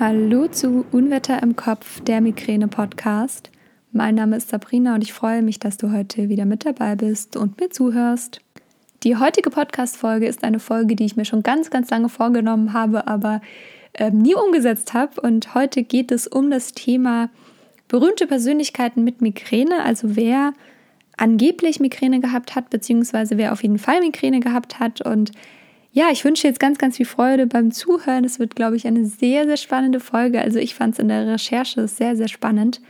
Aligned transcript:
Hallo 0.00 0.48
zu 0.48 0.86
Unwetter 0.92 1.42
im 1.42 1.56
Kopf, 1.56 2.00
der 2.00 2.22
Migräne-Podcast. 2.22 3.50
Mein 3.92 4.14
Name 4.14 4.38
ist 4.38 4.48
Sabrina 4.48 4.94
und 4.94 5.02
ich 5.04 5.12
freue 5.12 5.42
mich, 5.42 5.58
dass 5.58 5.76
du 5.76 5.92
heute 5.92 6.30
wieder 6.30 6.46
mit 6.46 6.64
dabei 6.64 6.96
bist 6.96 7.36
und 7.36 7.60
mir 7.60 7.68
zuhörst. 7.68 8.40
Die 9.02 9.18
heutige 9.18 9.50
Podcast-Folge 9.50 10.26
ist 10.26 10.42
eine 10.42 10.58
Folge, 10.58 10.96
die 10.96 11.04
ich 11.04 11.16
mir 11.16 11.26
schon 11.26 11.42
ganz, 11.42 11.68
ganz 11.68 11.90
lange 11.90 12.08
vorgenommen 12.08 12.72
habe, 12.72 13.08
aber 13.08 13.42
äh, 13.92 14.10
nie 14.10 14.34
umgesetzt 14.34 14.94
habe. 14.94 15.20
Und 15.20 15.54
heute 15.54 15.82
geht 15.82 16.12
es 16.12 16.26
um 16.26 16.50
das 16.50 16.72
Thema 16.72 17.28
berühmte 17.86 18.26
Persönlichkeiten 18.26 19.04
mit 19.04 19.20
Migräne, 19.20 19.84
also 19.84 20.16
wer 20.16 20.54
angeblich 21.18 21.78
Migräne 21.78 22.20
gehabt 22.20 22.56
hat, 22.56 22.70
beziehungsweise 22.70 23.36
wer 23.36 23.52
auf 23.52 23.62
jeden 23.62 23.78
Fall 23.78 24.00
Migräne 24.00 24.40
gehabt 24.40 24.80
hat 24.80 25.02
und 25.02 25.32
ja, 25.92 26.10
ich 26.12 26.24
wünsche 26.24 26.46
jetzt 26.46 26.60
ganz, 26.60 26.78
ganz 26.78 26.96
viel 26.96 27.06
Freude 27.06 27.46
beim 27.46 27.72
Zuhören. 27.72 28.24
Es 28.24 28.38
wird, 28.38 28.54
glaube 28.54 28.76
ich, 28.76 28.86
eine 28.86 29.06
sehr, 29.06 29.46
sehr 29.46 29.56
spannende 29.56 29.98
Folge. 29.98 30.40
Also 30.40 30.58
ich 30.58 30.74
fand 30.74 30.94
es 30.94 31.00
in 31.00 31.08
der 31.08 31.26
Recherche 31.26 31.88
sehr, 31.88 32.16
sehr 32.16 32.28
spannend. 32.28 32.80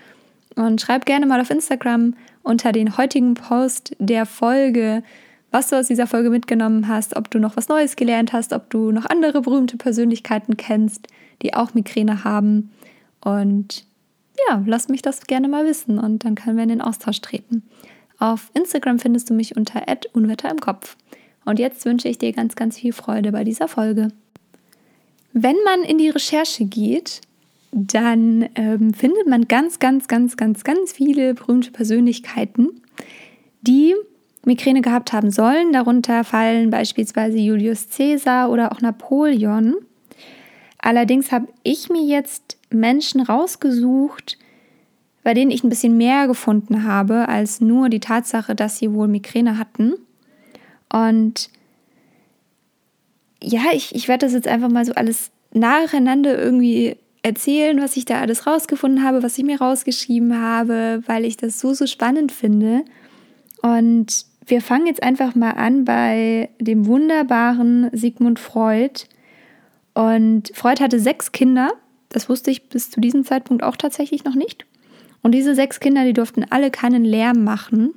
Und 0.55 0.81
schreib 0.81 1.07
gerne 1.07 1.27
mal 1.27 1.41
auf 1.41 1.51
Instagram 1.51 2.15
unter 2.43 2.73
den 2.73 2.99
heutigen 2.99 3.35
Post 3.35 3.97
der 3.99 4.27
Folge, 4.27 5.03
was 5.51 5.69
du 5.69 5.77
aus 5.77 5.87
dieser 5.87 6.07
Folge 6.07 6.31
mitgenommen 6.31 6.89
hast, 6.89 7.17
ob 7.17 7.31
du 7.31 7.39
noch 7.39 7.57
was 7.57 7.69
Neues 7.69 7.97
gelernt 7.97 8.33
hast, 8.33 8.53
ob 8.53 8.69
du 8.71 8.91
noch 8.93 9.07
andere 9.07 9.41
berühmte 9.41 9.77
Persönlichkeiten 9.77 10.57
kennst, 10.57 11.07
die 11.43 11.55
auch 11.55 11.75
Migräne 11.75 12.25
haben. 12.25 12.71
Und 13.21 13.85
ja, 14.49 14.63
lass 14.67 14.89
mich 14.89 15.03
das 15.03 15.27
gerne 15.27 15.49
mal 15.49 15.65
wissen 15.65 15.99
und 15.99 16.25
dann 16.25 16.35
können 16.35 16.57
wir 16.57 16.63
in 16.63 16.69
den 16.69 16.83
Austausch 16.83 17.21
treten. 17.21 17.63
Auf 18.19 18.51
Instagram 18.55 18.99
findest 18.99 19.31
du 19.31 19.35
mich 19.35 19.57
unter 19.57 19.83
unwetter 20.13 20.51
im 20.51 20.61
Kopf. 20.61 20.97
Und 21.45 21.59
jetzt 21.59 21.85
wünsche 21.85 22.09
ich 22.09 22.19
dir 22.19 22.33
ganz, 22.33 22.55
ganz 22.55 22.79
viel 22.79 22.93
Freude 22.93 23.33
bei 23.33 23.45
dieser 23.45 23.69
Folge. 23.69 24.09
Wenn 25.33 25.57
man 25.65 25.83
in 25.83 25.99
die 25.99 26.09
Recherche 26.09 26.65
geht, 26.65 27.21
dann 27.73 28.49
ähm, 28.57 28.93
findet 28.95 29.29
man 29.29 29.47
ganz, 29.47 29.79
ganz, 29.79 30.09
ganz, 30.09 30.37
ganz, 30.37 30.65
ganz 30.65 30.93
viele 30.93 31.35
berühmte 31.35 31.71
Persönlichkeiten, 31.71 32.83
die 33.63 33.95
Migräne 34.45 34.81
gehabt 34.81 35.13
haben 35.13 35.31
sollen. 35.31 35.73
Darunter 35.73 36.25
fallen 36.25 36.71
beispielsweise 36.71 37.39
Julius 37.39 37.89
Caesar 37.95 38.51
oder 38.51 38.73
auch 38.73 38.81
Napoleon. 38.81 39.77
Allerdings 40.79 41.31
habe 41.31 41.49
ich 41.63 41.91
mir 41.91 42.03
jetzt 42.03 42.57
Menschen 42.71 43.21
rausgesucht, 43.21 44.39
bei 45.23 45.35
denen 45.35 45.51
ich 45.51 45.63
ein 45.63 45.69
bisschen 45.69 45.97
mehr 45.97 46.27
gefunden 46.27 46.85
habe 46.85 47.29
als 47.29 47.61
nur 47.61 47.91
die 47.91 48.01
Tatsache, 48.01 48.55
dass 48.55 48.79
sie 48.79 48.93
wohl 48.93 49.07
Migräne 49.07 49.59
hatten. 49.59 49.95
Und 50.93 51.51
ja, 53.43 53.63
ich, 53.73 53.95
ich 53.95 54.09
werde 54.09 54.27
das 54.27 54.35
jetzt 54.35 54.49
einfach 54.49 54.69
mal 54.69 54.85
so 54.85 54.93
alles 54.93 55.31
nacheinander 55.53 56.39
irgendwie 56.39 56.97
erzählen, 57.23 57.81
was 57.81 57.97
ich 57.97 58.05
da 58.05 58.21
alles 58.21 58.47
rausgefunden 58.47 59.05
habe, 59.05 59.23
was 59.23 59.37
ich 59.39 59.45
mir 59.45 59.61
rausgeschrieben 59.61 60.41
habe, 60.41 61.03
weil 61.07 61.25
ich 61.25 61.37
das 61.37 61.61
so, 61.61 61.75
so 61.75 61.87
spannend 61.87 62.33
finde. 62.33 62.85
Und 63.63 64.25
wir 64.47 64.63
fangen 64.63 64.87
jetzt 64.87 65.03
einfach 65.03 65.35
mal 65.35 65.53
an 65.53 65.85
bei 65.85 66.49
dem 66.59 66.87
wunderbaren 66.87 67.91
Sigmund 67.93 68.39
Freud. 68.39 69.05
Und 69.95 70.51
Freud 70.55 70.83
hatte 70.83 70.99
sechs 70.99 71.33
Kinder. 71.33 71.73
Das 72.09 72.29
wusste 72.29 72.51
ich 72.51 72.69
bis 72.69 72.91
zu 72.91 73.01
diesem 73.01 73.25
Zeitpunkt 73.25 73.63
auch 73.63 73.77
tatsächlich 73.77 74.25
noch 74.25 74.35
nicht. 74.35 74.67
Und 75.23 75.33
diese 75.33 75.55
sechs 75.55 75.79
Kinder, 75.81 76.05
die 76.05 76.15
durften 76.15 76.45
alle 76.49 76.71
keinen 76.71 77.05
Lärm 77.05 77.45
machen, 77.45 77.93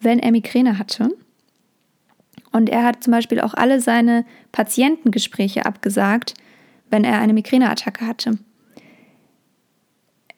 wenn 0.00 0.18
er 0.18 0.32
Migräne 0.32 0.78
hatte. 0.78 1.10
Und 2.52 2.68
er 2.68 2.84
hat 2.84 3.04
zum 3.04 3.12
Beispiel 3.12 3.40
auch 3.40 3.54
alle 3.54 3.80
seine 3.80 4.24
Patientengespräche 4.52 5.66
abgesagt, 5.66 6.34
wenn 6.90 7.04
er 7.04 7.20
eine 7.20 7.32
Migräneattacke 7.32 8.06
hatte. 8.06 8.38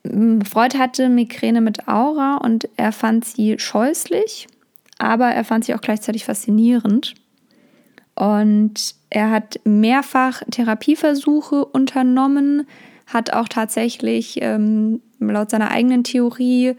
Freud 0.05 0.77
hatte 0.77 1.09
Migräne 1.09 1.61
mit 1.61 1.87
Aura 1.89 2.37
und 2.39 2.69
er 2.77 2.93
fand 2.93 3.25
sie 3.25 3.59
scheußlich, 3.59 4.49
aber 4.99 5.29
er 5.29 5.45
fand 5.45 5.65
sie 5.65 5.75
auch 5.75 5.81
gleichzeitig 5.81 6.25
faszinierend. 6.25 7.15
Und 8.15 8.95
er 9.11 9.31
hat 9.31 9.61
mehrfach 9.65 10.43
Therapieversuche 10.51 11.65
unternommen, 11.65 12.67
hat 13.07 13.33
auch 13.33 13.49
tatsächlich 13.49 14.39
ähm, 14.43 15.01
laut 15.19 15.51
seiner 15.51 15.71
eigenen 15.71 16.05
Theorie 16.05 16.75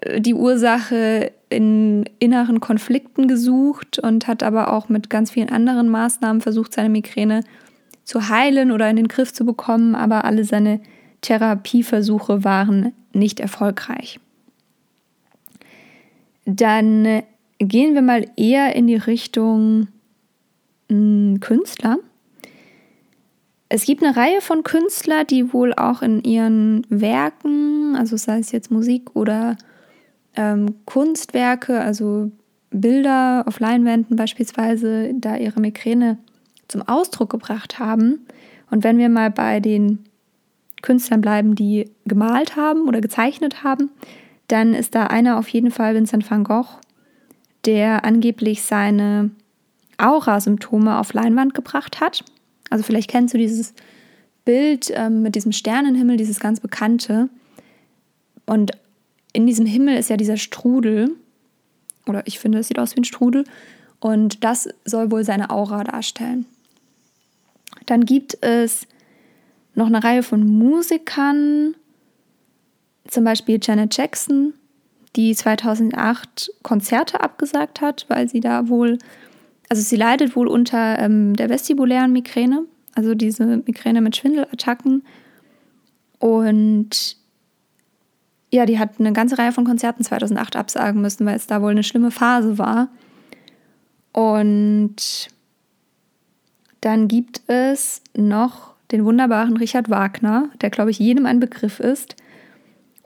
äh, 0.00 0.20
die 0.20 0.34
Ursache 0.34 1.32
in 1.48 2.04
inneren 2.18 2.60
Konflikten 2.60 3.28
gesucht 3.28 3.98
und 3.98 4.26
hat 4.26 4.42
aber 4.42 4.72
auch 4.72 4.88
mit 4.88 5.10
ganz 5.10 5.30
vielen 5.30 5.48
anderen 5.48 5.88
Maßnahmen 5.88 6.40
versucht, 6.40 6.72
seine 6.72 6.88
Migräne 6.88 7.44
zu 8.04 8.28
heilen 8.28 8.72
oder 8.72 8.88
in 8.88 8.96
den 8.96 9.08
Griff 9.08 9.32
zu 9.32 9.44
bekommen, 9.44 9.94
aber 9.94 10.24
alle 10.24 10.44
seine 10.44 10.80
Therapieversuche 11.20 12.44
waren 12.44 12.92
nicht 13.12 13.40
erfolgreich. 13.40 14.20
Dann 16.44 17.22
gehen 17.58 17.94
wir 17.94 18.02
mal 18.02 18.26
eher 18.36 18.76
in 18.76 18.86
die 18.86 18.96
Richtung 18.96 19.88
hm, 20.88 21.40
Künstler. 21.40 21.98
Es 23.68 23.84
gibt 23.84 24.04
eine 24.04 24.16
Reihe 24.16 24.40
von 24.40 24.62
Künstlern, 24.62 25.26
die 25.26 25.52
wohl 25.52 25.74
auch 25.74 26.02
in 26.02 26.22
ihren 26.22 26.86
Werken, 26.88 27.96
also 27.96 28.16
sei 28.16 28.38
es 28.38 28.52
jetzt 28.52 28.70
Musik 28.70 29.10
oder 29.14 29.56
ähm, 30.36 30.76
Kunstwerke, 30.84 31.80
also 31.80 32.30
Bilder 32.70 33.44
auf 33.46 33.60
Leinwänden 33.60 34.16
beispielsweise, 34.16 35.12
da 35.14 35.36
ihre 35.36 35.60
Migräne 35.60 36.18
zum 36.68 36.82
Ausdruck 36.82 37.30
gebracht 37.30 37.78
haben. 37.78 38.26
Und 38.70 38.84
wenn 38.84 38.98
wir 38.98 39.08
mal 39.08 39.30
bei 39.30 39.60
den 39.60 40.04
Künstlern 40.82 41.20
bleiben, 41.20 41.54
die 41.54 41.90
gemalt 42.04 42.56
haben 42.56 42.86
oder 42.86 43.00
gezeichnet 43.00 43.62
haben, 43.64 43.90
dann 44.48 44.74
ist 44.74 44.94
da 44.94 45.06
einer 45.06 45.38
auf 45.38 45.48
jeden 45.48 45.70
Fall 45.70 45.94
Vincent 45.94 46.30
van 46.30 46.44
Gogh, 46.44 46.78
der 47.64 48.04
angeblich 48.04 48.62
seine 48.62 49.30
Aura-Symptome 49.98 50.98
auf 50.98 51.12
Leinwand 51.12 51.54
gebracht 51.54 52.00
hat. 52.00 52.24
Also 52.70 52.84
vielleicht 52.84 53.10
kennst 53.10 53.34
du 53.34 53.38
dieses 53.38 53.74
Bild 54.44 54.92
ähm, 54.94 55.22
mit 55.22 55.34
diesem 55.34 55.52
Sternenhimmel, 55.52 56.16
dieses 56.16 56.38
ganz 56.38 56.60
bekannte. 56.60 57.28
Und 58.44 58.72
in 59.36 59.46
diesem 59.46 59.66
Himmel 59.66 59.98
ist 59.98 60.08
ja 60.08 60.16
dieser 60.16 60.38
Strudel, 60.38 61.10
oder 62.06 62.22
ich 62.26 62.38
finde, 62.38 62.58
es 62.58 62.68
sieht 62.68 62.78
aus 62.78 62.96
wie 62.96 63.00
ein 63.00 63.04
Strudel, 63.04 63.44
und 64.00 64.42
das 64.42 64.68
soll 64.86 65.10
wohl 65.10 65.24
seine 65.24 65.50
Aura 65.50 65.84
darstellen. 65.84 66.46
Dann 67.84 68.06
gibt 68.06 68.42
es 68.42 68.86
noch 69.74 69.88
eine 69.88 70.02
Reihe 70.02 70.22
von 70.22 70.46
Musikern, 70.46 71.74
zum 73.06 73.24
Beispiel 73.24 73.58
Janet 73.62 73.94
Jackson, 73.96 74.54
die 75.16 75.34
2008 75.34 76.50
Konzerte 76.62 77.20
abgesagt 77.20 77.82
hat, 77.82 78.06
weil 78.08 78.30
sie 78.30 78.40
da 78.40 78.68
wohl, 78.68 78.96
also 79.68 79.82
sie 79.82 79.96
leidet 79.96 80.34
wohl 80.34 80.48
unter 80.48 80.98
ähm, 80.98 81.36
der 81.36 81.50
vestibulären 81.50 82.12
Migräne, 82.12 82.64
also 82.94 83.14
diese 83.14 83.44
Migräne 83.44 84.00
mit 84.00 84.16
Schwindelattacken. 84.16 85.04
Und 86.18 87.18
ja, 88.52 88.66
die 88.66 88.78
hat 88.78 88.98
eine 88.98 89.12
ganze 89.12 89.38
Reihe 89.38 89.52
von 89.52 89.64
Konzerten 89.64 90.04
2008 90.04 90.56
absagen 90.56 91.00
müssen, 91.00 91.26
weil 91.26 91.36
es 91.36 91.46
da 91.46 91.62
wohl 91.62 91.72
eine 91.72 91.82
schlimme 91.82 92.10
Phase 92.10 92.58
war. 92.58 92.88
Und 94.12 95.28
dann 96.80 97.08
gibt 97.08 97.42
es 97.48 98.02
noch 98.16 98.74
den 98.92 99.04
wunderbaren 99.04 99.56
Richard 99.56 99.90
Wagner, 99.90 100.48
der, 100.60 100.70
glaube 100.70 100.90
ich, 100.90 100.98
jedem 100.98 101.26
ein 101.26 101.40
Begriff 101.40 101.80
ist. 101.80 102.14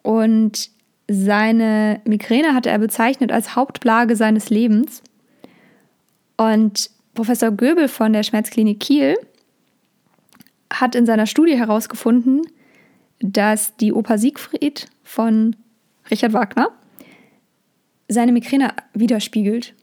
Und 0.03 0.71
seine 1.09 2.01
Migräne 2.05 2.55
hatte 2.55 2.71
er 2.71 2.79
bezeichnet 2.79 3.33
als 3.33 3.57
Hauptplage 3.57 4.17
seines 4.17 4.51
Lebens. 4.51 5.03
Und 6.37 6.91
Professor 7.15 7.51
Göbel 7.51 7.89
von 7.89 8.13
der 8.13 8.23
Schmerzklinik 8.23 8.81
Kiel 8.81 9.17
hat 10.73 10.95
in 10.95 11.07
seiner 11.07 11.27
Studie 11.27 11.59
herausgefunden, 11.59 12.43
dass 13.21 13.77
die 13.77 13.93
Oper 13.93 14.19
Siegfried 14.19 14.89
von 15.05 15.57
Richard 16.11 16.33
Wagner 16.33 16.71
seine 18.09 18.33
Migräne 18.33 18.73
widerspiegelt. 18.95 19.75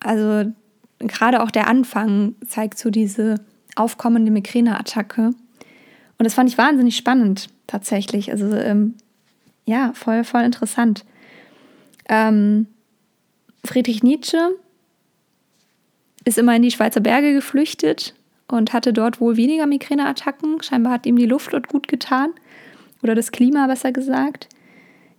Also 0.00 0.52
gerade 0.98 1.42
auch 1.42 1.50
der 1.50 1.68
Anfang 1.68 2.34
zeigt 2.46 2.78
so 2.78 2.90
diese 2.90 3.36
aufkommende 3.76 4.30
Migräneattacke. 4.30 5.28
Und 6.18 6.24
das 6.24 6.34
fand 6.34 6.50
ich 6.50 6.58
wahnsinnig 6.58 6.96
spannend, 6.96 7.48
tatsächlich. 7.66 8.30
Also 8.30 8.52
ähm, 8.54 8.94
ja, 9.64 9.92
voll, 9.94 10.24
voll 10.24 10.42
interessant. 10.42 11.04
Ähm, 12.08 12.66
Friedrich 13.64 14.02
Nietzsche 14.02 14.50
ist 16.24 16.38
immer 16.38 16.56
in 16.56 16.62
die 16.62 16.70
Schweizer 16.70 17.00
Berge 17.00 17.32
geflüchtet 17.32 18.14
und 18.50 18.72
hatte 18.72 18.92
dort 18.92 19.20
wohl 19.20 19.36
weniger 19.36 19.66
Migräneattacken. 19.66 20.62
Scheinbar 20.62 20.94
hat 20.94 21.06
ihm 21.06 21.16
die 21.16 21.26
Luft 21.26 21.52
dort 21.52 21.68
gut 21.68 21.88
getan 21.88 22.30
oder 23.02 23.14
das 23.14 23.30
Klima 23.30 23.66
besser 23.66 23.92
gesagt. 23.92 24.48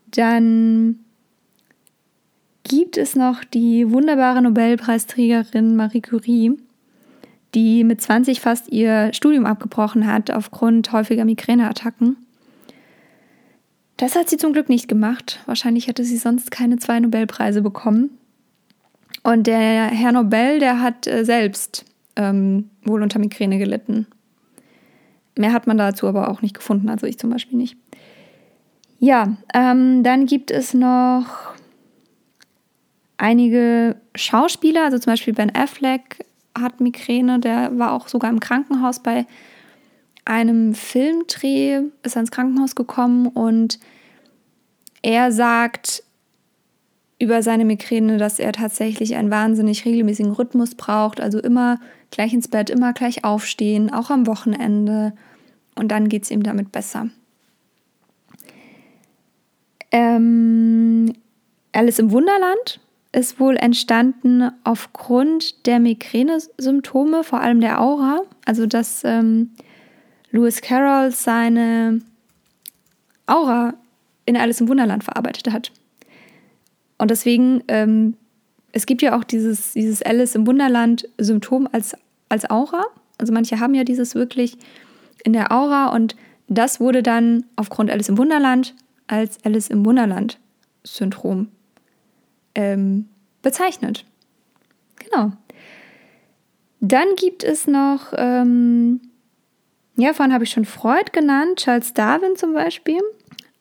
Dann 0.08 1.00
gibt 2.64 2.98
es 2.98 3.16
noch 3.16 3.44
die 3.44 3.92
wunderbare 3.92 4.42
Nobelpreisträgerin 4.42 5.76
Marie 5.76 6.02
Curie, 6.02 6.58
die 7.56 7.84
mit 7.84 8.02
20 8.02 8.42
fast 8.42 8.70
ihr 8.70 9.12
Studium 9.14 9.46
abgebrochen 9.46 10.06
hat 10.06 10.32
aufgrund 10.32 10.92
häufiger 10.92 11.26
Migräneattacken. 11.26 12.18
Das 13.98 14.16
hat 14.16 14.30
sie 14.30 14.38
zum 14.38 14.54
Glück 14.54 14.70
nicht 14.70 14.88
gemacht. 14.88 15.40
Wahrscheinlich 15.46 15.88
hätte 15.88 16.04
sie 16.04 16.18
sonst 16.18 16.52
keine 16.52 16.78
zwei 16.78 17.00
Nobelpreise 17.00 17.62
bekommen. 17.62 18.18
Und 19.24 19.48
der 19.48 19.88
Herr 19.88 20.14
Nobel, 20.14 20.60
der 20.60 20.82
hat 20.82 21.06
äh, 21.06 21.26
selbst 21.26 21.86
ähm, 22.20 22.70
wohl 22.84 23.02
unter 23.02 23.18
Migräne 23.18 23.58
gelitten. 23.58 24.06
Mehr 25.38 25.54
hat 25.54 25.68
man 25.68 25.78
dazu 25.78 26.06
aber 26.06 26.30
auch 26.30 26.42
nicht 26.42 26.54
gefunden, 26.54 26.90
also 26.90 27.08
ich 27.08 27.18
zum 27.18 27.30
Beispiel 27.30 27.58
nicht. 27.58 27.78
Ja, 29.00 29.38
ähm, 29.54 30.04
dann 30.04 30.26
gibt 30.26 30.52
es 30.52 30.74
noch 30.74 31.26
einige 33.18 33.96
Schauspieler, 34.16 34.84
also 34.84 35.00
zum 35.00 35.14
Beispiel 35.14 35.34
Ben 35.34 35.56
Affleck 35.56 36.26
hat 36.60 36.82
Migräne, 36.82 37.40
der 37.40 37.78
war 37.80 37.94
auch 37.94 38.10
sogar 38.10 38.30
im 38.30 38.42
Krankenhaus 38.42 39.02
bei 39.02 39.26
einem 40.26 40.76
Filmdreh, 40.76 41.84
ist 42.04 42.18
ans 42.18 42.32
Krankenhaus 42.32 42.76
gekommen 42.76 43.28
und 43.28 43.80
er 45.02 45.32
sagt 45.32 46.04
über 47.20 47.44
seine 47.44 47.66
Migräne, 47.66 48.18
dass 48.18 48.40
er 48.40 48.54
tatsächlich 48.54 49.16
einen 49.16 49.30
wahnsinnig 49.30 49.86
regelmäßigen 49.86 50.32
Rhythmus 50.32 50.76
braucht, 50.76 51.20
also 51.20 51.40
immer 51.40 51.80
gleich 52.12 52.34
ins 52.34 52.48
Bett, 52.48 52.70
immer 52.70 52.94
gleich 52.94 53.26
aufstehen, 53.26 53.92
auch 53.92 54.10
am 54.10 54.26
Wochenende 54.26 55.14
und 55.76 55.90
dann 55.90 56.10
geht 56.10 56.24
es 56.24 56.32
ihm 56.32 56.44
damit 56.44 56.72
besser. 56.72 57.10
Ähm, 59.92 61.14
Alice 61.72 62.00
im 62.00 62.12
Wunderland 62.12 62.80
ist 63.12 63.40
wohl 63.40 63.58
entstanden 63.58 64.52
aufgrund 64.64 65.66
der 65.66 65.80
Migräne-Symptome, 65.80 67.24
vor 67.24 67.42
allem 67.42 67.60
der 67.60 67.82
Aura. 67.82 68.22
Also, 68.46 68.66
dass 68.68 69.04
ähm, 69.04 69.52
Lewis 70.32 70.62
Carroll 70.62 71.12
seine 71.12 72.02
Aura 73.26 73.74
in 74.26 74.38
Alice 74.38 74.62
im 74.62 74.68
Wunderland 74.68 75.04
verarbeitet 75.04 75.52
hat. 75.52 75.72
Und 77.00 77.10
deswegen, 77.10 77.64
ähm, 77.68 78.16
es 78.72 78.86
gibt 78.86 79.02
ja 79.02 79.18
auch 79.18 79.24
dieses, 79.24 79.74
dieses 79.74 80.04
Alice 80.04 80.36
im 80.36 80.46
Wunderland-Symptom 80.46 81.68
als, 81.72 81.96
als 82.28 82.48
Aura. 82.50 82.86
Also 83.18 83.34
manche 83.34 83.60
haben 83.60 83.74
ja 83.74 83.84
dieses 83.84 84.14
wirklich 84.14 84.58
in 85.24 85.34
der 85.34 85.52
Aura 85.52 85.88
und 85.88 86.16
das 86.48 86.80
wurde 86.80 87.02
dann 87.02 87.46
aufgrund 87.56 87.90
Alice 87.90 88.10
im 88.10 88.18
Wunderland 88.18 88.76
als 89.08 89.44
Alice 89.44 89.70
im 89.70 89.86
Wunderland-Syndrom 89.86 91.50
ähm, 92.56 93.10
bezeichnet. 93.42 94.06
Genau. 94.98 95.32
Dann 96.80 97.16
gibt 97.16 97.44
es 97.44 97.68
noch, 97.68 98.14
ähm, 98.16 99.02
ja, 99.96 100.14
vorhin 100.14 100.34
habe 100.34 100.44
ich 100.44 100.52
schon 100.52 100.66
Freud 100.66 101.12
genannt, 101.12 101.60
Charles 101.60 101.94
Darwin 101.94 102.36
zum 102.36 102.54
Beispiel, 102.54 103.02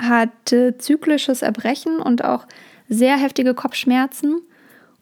hatte 0.00 0.79
zyklisches 0.79 1.43
Erbrechen 1.43 1.99
und 1.99 2.25
auch 2.25 2.46
sehr 2.88 3.17
heftige 3.17 3.55
Kopfschmerzen 3.55 4.40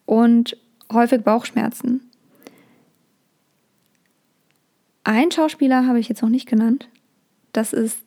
und 0.04 0.56
häufig 0.92 1.22
Bauchschmerzen. 1.22 2.00
Ein 5.04 5.30
Schauspieler 5.30 5.86
habe 5.86 6.00
ich 6.00 6.08
jetzt 6.08 6.22
noch 6.22 6.28
nicht 6.28 6.48
genannt. 6.48 6.88
Das 7.52 7.72
ist, 7.72 7.98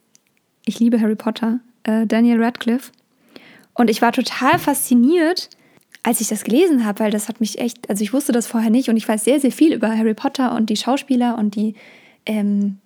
ich 0.66 0.80
liebe 0.80 1.00
Harry 1.00 1.16
Potter, 1.16 1.60
äh, 1.84 2.06
Daniel 2.06 2.44
Radcliffe. 2.44 2.92
Und 3.74 3.90
ich 3.90 4.02
war 4.02 4.12
total 4.12 4.60
fasziniert, 4.60 5.50
als 6.04 6.20
ich 6.22 6.28
das 6.28 6.44
gelesen 6.44 6.86
habe, 6.86 7.00
weil 7.00 7.12
das 7.12 7.30
hat 7.30 7.40
mich 7.40 7.60
echt, 7.60 7.90
also 7.90 8.04
ich 8.04 8.14
wusste 8.14 8.32
das 8.32 8.48
vorher 8.48 8.70
nicht 8.70 8.90
und 8.90 8.98
ich 8.98 9.08
weiß 9.08 9.24
sehr, 9.24 9.40
sehr 9.40 9.52
viel 9.52 9.74
über 9.74 9.96
Harry 9.98 10.14
Potter 10.14 10.54
und 10.56 10.70
die 10.70 10.78
Schauspieler 10.78 11.38
und 11.38 11.56
die 11.56 11.76
ähm, 12.26 12.80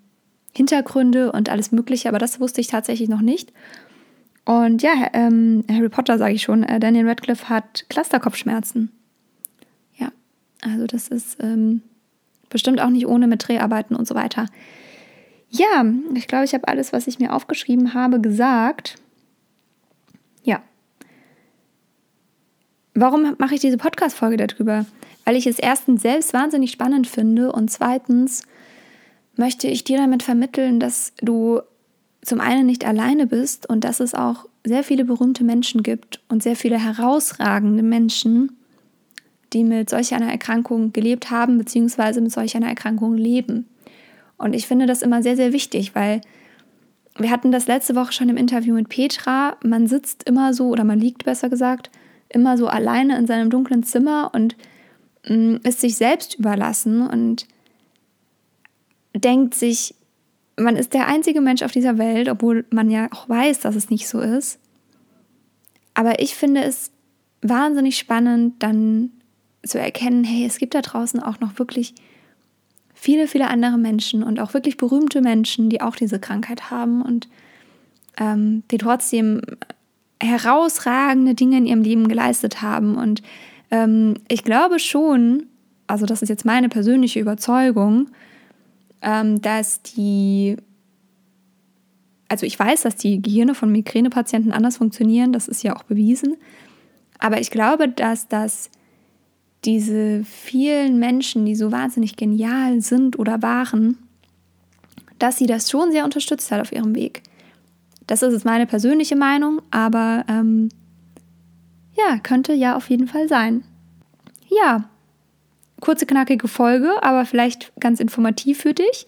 Hintergründe 0.56 1.31
und 1.31 1.50
alles 1.50 1.72
Mögliche, 1.72 2.10
aber 2.10 2.19
das 2.19 2.40
wusste 2.40 2.62
ich 2.62 2.68
tatsächlich 2.68 3.10
noch 3.10 3.22
nicht. 3.22 3.51
Und 4.45 4.81
ja, 4.81 4.92
ähm, 5.13 5.63
Harry 5.69 5.90
Potter 5.90 6.18
sage 6.18 6.34
ich 6.34 6.42
schon, 6.42 6.63
äh, 6.63 6.80
Daniel 6.80 7.07
Radcliffe 7.07 7.48
hat 7.50 7.86
Clusterkopfschmerzen. 7.90 8.92
Ja, 9.98 10.12
also 10.62 10.86
das 10.86 11.07
ist 11.07 11.42
ähm, 11.42 11.81
bestimmt 12.50 12.81
auch 12.81 12.90
nicht 12.90 13.07
ohne 13.07 13.28
mit 13.28 13.48
Dreharbeiten 13.48 13.95
und 13.95 14.07
so 14.07 14.16
weiter. 14.16 14.48
Ja, 15.50 15.86
ich 16.16 16.28
glaube, 16.28 16.45
ich 16.45 16.54
habe 16.54 16.68
alles, 16.68 16.92
was 16.92 17.07
ich 17.07 17.19
mir 17.19 17.34
aufgeschrieben 17.34 17.94
habe, 17.94 18.19
gesagt. 18.19 18.95
Ja. 20.44 20.62
Warum 22.95 23.36
mache 23.38 23.56
ich 23.56 23.62
diese 23.62 23.78
Podcast-Folge 23.78 24.38
darüber? 24.38 24.86
Weil 25.25 25.36
ich 25.36 25.48
es 25.48 25.60
erstens 25.60 26.01
selbst 26.01 26.34
wahnsinnig 26.34 26.72
spannend 26.72 27.07
finde 27.07 27.51
und 27.51 27.72
zweitens 27.72 28.44
möchte 29.36 29.68
ich 29.68 29.84
dir 29.84 29.98
damit 29.98 30.22
vermitteln, 30.22 30.80
dass 30.80 31.13
du 31.22 31.62
zum 32.23 32.39
einen 32.39 32.65
nicht 32.65 32.85
alleine 32.85 33.27
bist 33.27 33.67
und 33.69 33.83
dass 33.83 33.99
es 33.99 34.13
auch 34.13 34.45
sehr 34.63 34.83
viele 34.83 35.05
berühmte 35.05 35.43
Menschen 35.43 35.83
gibt 35.83 36.21
und 36.29 36.41
sehr 36.41 36.55
viele 36.55 36.79
herausragende 36.79 37.83
Menschen, 37.83 38.57
die 39.51 39.63
mit 39.63 39.89
solch 39.89 40.13
einer 40.13 40.31
Erkrankung 40.31 40.93
gelebt 40.93 41.29
haben 41.29 41.57
bzw. 41.57 42.21
mit 42.21 42.31
solch 42.31 42.55
einer 42.55 42.69
Erkrankung 42.69 43.15
leben. 43.15 43.67
Und 44.37 44.53
ich 44.53 44.67
finde 44.67 44.85
das 44.85 45.01
immer 45.01 45.21
sehr, 45.21 45.35
sehr 45.35 45.53
wichtig, 45.53 45.95
weil 45.95 46.21
wir 47.17 47.29
hatten 47.29 47.51
das 47.51 47.67
letzte 47.67 47.95
Woche 47.95 48.13
schon 48.13 48.29
im 48.29 48.37
Interview 48.37 48.73
mit 48.73 48.89
Petra. 48.89 49.57
Man 49.63 49.87
sitzt 49.87 50.23
immer 50.23 50.53
so, 50.53 50.69
oder 50.69 50.83
man 50.83 50.99
liegt 50.99 51.25
besser 51.25 51.49
gesagt, 51.49 51.91
immer 52.29 52.57
so 52.57 52.67
alleine 52.67 53.17
in 53.17 53.27
seinem 53.27 53.49
dunklen 53.49 53.83
Zimmer 53.83 54.31
und 54.33 54.55
mm, 55.27 55.57
ist 55.63 55.81
sich 55.81 55.95
selbst 55.95 56.39
überlassen 56.39 57.07
und 57.07 57.45
denkt 59.15 59.53
sich, 59.53 59.93
man 60.57 60.75
ist 60.75 60.94
der 60.94 61.07
einzige 61.07 61.41
Mensch 61.41 61.63
auf 61.63 61.71
dieser 61.71 61.97
Welt, 61.97 62.29
obwohl 62.29 62.65
man 62.69 62.89
ja 62.89 63.07
auch 63.11 63.27
weiß, 63.27 63.61
dass 63.61 63.75
es 63.75 63.89
nicht 63.89 64.07
so 64.07 64.19
ist. 64.19 64.59
Aber 65.94 66.19
ich 66.19 66.35
finde 66.35 66.63
es 66.63 66.91
wahnsinnig 67.41 67.97
spannend, 67.97 68.61
dann 68.61 69.11
zu 69.65 69.79
erkennen, 69.79 70.23
hey, 70.23 70.45
es 70.45 70.57
gibt 70.57 70.75
da 70.75 70.81
draußen 70.81 71.21
auch 71.21 71.39
noch 71.39 71.57
wirklich 71.59 71.94
viele, 72.94 73.27
viele 73.27 73.50
andere 73.50 73.77
Menschen 73.77 74.23
und 74.23 74.39
auch 74.39 74.53
wirklich 74.53 74.77
berühmte 74.77 75.21
Menschen, 75.21 75.69
die 75.69 75.81
auch 75.81 75.95
diese 75.95 76.19
Krankheit 76.19 76.71
haben 76.71 77.01
und 77.01 77.27
ähm, 78.17 78.63
die 78.71 78.77
trotzdem 78.77 79.41
herausragende 80.21 81.33
Dinge 81.33 81.57
in 81.57 81.65
ihrem 81.65 81.81
Leben 81.81 82.07
geleistet 82.07 82.61
haben. 82.61 82.95
Und 82.95 83.21
ähm, 83.71 84.15
ich 84.27 84.44
glaube 84.44 84.79
schon, 84.79 85.47
also 85.88 86.06
das 86.06 86.21
ist 86.21 86.29
jetzt 86.29 86.45
meine 86.45 86.69
persönliche 86.69 87.19
Überzeugung, 87.19 88.09
ähm, 89.03 89.41
dass 89.41 89.81
die, 89.81 90.57
also 92.30 92.45
ich 92.45 92.57
weiß, 92.57 92.81
dass 92.81 92.95
die 92.95 93.21
Gehirne 93.21 93.54
von 93.54 93.71
Migränepatienten 93.71 94.51
anders 94.51 94.78
funktionieren, 94.78 95.33
das 95.33 95.47
ist 95.47 95.63
ja 95.63 95.75
auch 95.75 95.83
bewiesen, 95.83 96.37
aber 97.19 97.39
ich 97.39 97.51
glaube, 97.51 97.87
dass 97.89 98.28
das 98.28 98.69
diese 99.66 100.23
vielen 100.25 100.99
Menschen, 100.99 101.45
die 101.45 101.56
so 101.56 101.71
wahnsinnig 101.71 102.18
genial 102.18 102.81
sind 102.81 103.18
oder 103.18 103.42
waren, 103.42 103.97
dass 105.19 105.37
sie 105.37 105.45
das 105.45 105.69
schon 105.69 105.92
sehr 105.92 106.04
unterstützt 106.04 106.51
hat 106.51 106.59
auf 106.59 106.71
ihrem 106.71 106.95
Weg. 106.95 107.23
Das 108.07 108.21
ist 108.21 108.33
jetzt 108.33 108.45
meine 108.45 108.66
persönliche 108.66 109.16
Meinung, 109.16 109.61
aber 109.71 110.25
ähm, 110.28 110.69
ja, 111.95 112.18
könnte 112.19 112.54
ja 112.54 112.75
auf 112.75 112.89
jeden 112.89 113.07
Fall 113.07 113.30
sein. 113.30 113.63
Ja, 114.49 114.89
kurze, 115.83 116.06
knackige 116.06 116.47
Folge, 116.47 116.92
aber 117.04 117.25
vielleicht 117.25 117.73
ganz 117.78 117.99
informativ 117.99 118.61
für 118.61 118.73
dich. 118.73 119.06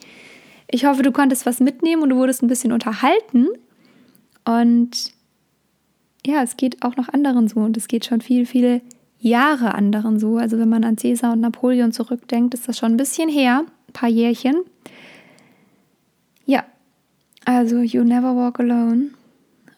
Ich 0.70 0.86
hoffe, 0.86 1.03
du 1.03 1.13
konntest 1.13 1.46
was 1.46 1.62
mitnehmen 1.62 2.03
und 2.03 2.10
du 2.10 2.17
wurdest 2.17 2.44
ein 2.44 2.48
bisschen 2.48 2.74
unterhalten. 2.74 3.48
Und 4.44 5.13
ja, 6.25 6.44
es 6.44 6.58
geht 6.58 6.84
auch 6.84 6.98
noch 6.98 7.08
anderen 7.08 7.48
so 7.48 7.62
und 7.62 7.77
es 7.77 7.88
geht 7.88 8.03
schon 8.03 8.20
viele, 8.20 8.46
viele 8.46 8.82
Jahre 9.20 9.74
anderen 9.74 10.20
so. 10.20 10.36
Also 10.36 10.60
wenn 10.60 10.67
man 10.67 10.84
an 10.84 10.98
Caesar 10.98 11.32
und 11.32 11.39
Napoleon 11.39 11.94
zurückdenkt, 11.94 12.53
ist 12.53 12.67
das 12.67 12.77
schon 12.77 12.91
ein 12.91 12.98
bisschen 12.98 13.29
her, 13.29 13.63
ein 13.88 13.94
paar 13.94 14.10
Jährchen. 14.10 14.58
Ja, 16.46 16.65
also 17.46 17.77
You 17.77 18.03
Never 18.03 18.36
Walk 18.36 18.60
Alone. 18.60 19.12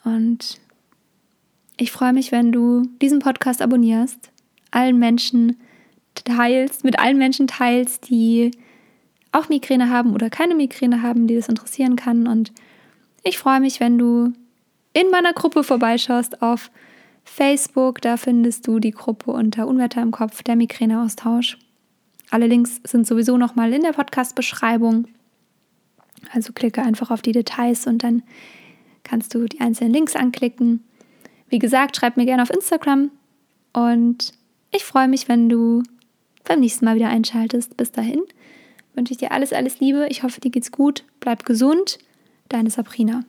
Und 0.03 0.59
ich 1.77 1.91
freue 1.91 2.13
mich, 2.13 2.31
wenn 2.31 2.51
du 2.51 2.87
diesen 3.01 3.19
Podcast 3.19 3.61
abonnierst, 3.61 4.31
allen 4.71 4.97
Menschen 4.97 5.57
teilst, 6.25 6.83
mit 6.83 6.99
allen 6.99 7.17
Menschen 7.17 7.47
teilst, 7.47 8.09
die 8.09 8.51
auch 9.31 9.49
Migräne 9.49 9.89
haben 9.89 10.13
oder 10.13 10.29
keine 10.29 10.55
Migräne 10.55 11.01
haben, 11.01 11.27
die 11.27 11.35
das 11.35 11.49
interessieren 11.49 11.95
kann. 11.95 12.27
Und 12.27 12.51
ich 13.23 13.37
freue 13.37 13.59
mich, 13.59 13.79
wenn 13.79 13.97
du 13.97 14.33
in 14.93 15.09
meiner 15.11 15.33
Gruppe 15.33 15.63
vorbeischaust 15.63 16.41
auf 16.41 16.71
Facebook, 17.23 18.01
da 18.01 18.17
findest 18.17 18.67
du 18.67 18.79
die 18.79 18.91
Gruppe 18.91 19.31
unter 19.31 19.67
Unwetter 19.67 20.01
im 20.01 20.11
Kopf, 20.11 20.43
der 20.43 20.55
Migräneaustausch. 20.55 21.57
Alle 22.29 22.47
Links 22.47 22.81
sind 22.83 23.05
sowieso 23.05 23.37
nochmal 23.37 23.73
in 23.73 23.83
der 23.83 23.93
Podcast-Beschreibung. 23.93 25.07
Also 26.33 26.51
klicke 26.53 26.81
einfach 26.81 27.11
auf 27.11 27.21
die 27.21 27.31
Details 27.31 27.87
und 27.87 28.03
dann 28.03 28.23
kannst 29.03 29.33
du 29.33 29.45
die 29.45 29.61
einzelnen 29.61 29.93
Links 29.93 30.15
anklicken. 30.15 30.83
Wie 31.49 31.59
gesagt, 31.59 31.95
schreib 31.95 32.17
mir 32.17 32.25
gerne 32.25 32.43
auf 32.43 32.49
Instagram 32.49 33.11
und 33.73 34.33
ich 34.71 34.83
freue 34.83 35.07
mich, 35.07 35.29
wenn 35.29 35.47
du 35.47 35.83
beim 36.47 36.59
nächsten 36.59 36.85
Mal 36.85 36.95
wieder 36.95 37.09
einschaltest. 37.09 37.77
Bis 37.77 37.91
dahin 37.91 38.21
wünsche 38.93 39.13
ich 39.13 39.17
dir 39.17 39.31
alles, 39.31 39.53
alles 39.53 39.79
Liebe. 39.79 40.07
Ich 40.09 40.23
hoffe, 40.23 40.41
dir 40.41 40.51
geht's 40.51 40.71
gut. 40.71 41.03
Bleib 41.19 41.45
gesund. 41.45 41.99
Deine 42.49 42.69
Sabrina. 42.69 43.23